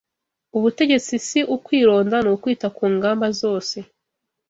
[0.57, 3.77] Ubutegetsi si ukwironda ni ukwita ku ngamba zose